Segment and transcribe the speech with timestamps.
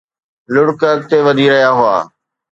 [0.53, 1.97] لڙڪ اڳتي وڌي رهيا هئا